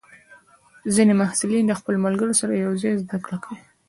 [0.95, 3.61] ځینې محصلین د خپلو ملګرو سره یوځای زده کړه کوي.